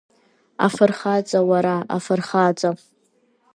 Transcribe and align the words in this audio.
Афырхаҵа 0.65 1.39
уара, 1.49 1.75
афырхаҵа… 1.95 2.69